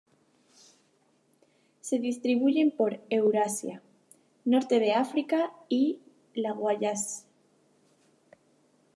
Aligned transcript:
Se 1.79 1.99
distribuyen 1.99 2.71
por 2.71 3.01
Eurasia, 3.11 3.83
norte 4.45 4.79
de 4.79 4.93
África 4.93 5.53
y 5.69 5.99
la 6.33 6.53
Wallacea. 6.53 7.27